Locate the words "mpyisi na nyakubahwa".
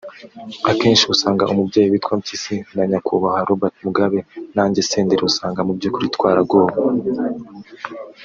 2.19-3.45